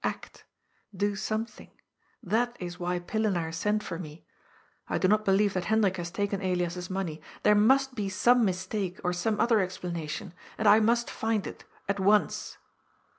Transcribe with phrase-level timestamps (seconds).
[0.03, 0.45] "Act.
[0.97, 1.69] Do something.
[2.23, 4.25] That is why Pillenaar sent for me.
[4.87, 7.21] I do not believe that Hen drik has taken Elias's money.
[7.43, 10.33] There must be some mistake, or some other explanation.
[10.57, 11.65] And I must find it.
[11.87, 12.57] At once."